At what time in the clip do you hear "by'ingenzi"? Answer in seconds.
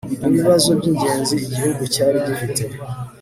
0.79-1.35